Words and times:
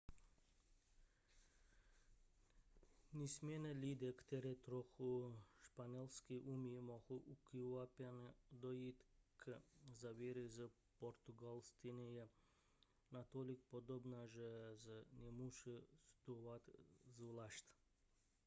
nicméně 3.13 3.71
lidé 3.71 4.13
kteří 4.13 4.55
trochu 4.55 5.39
španělsky 5.61 6.39
umí 6.39 6.81
mohou 6.81 7.17
ukvapeně 7.17 8.33
dojít 8.51 9.03
k 9.37 9.59
závěru 9.93 10.47
že 10.47 10.69
portugalština 10.97 12.03
je 12.03 12.29
natolik 13.11 13.59
podobná 13.69 14.27
že 14.27 14.47
se 14.75 15.03
nemusí 15.13 15.71
studovat 15.91 16.61
zvlášť 17.05 17.65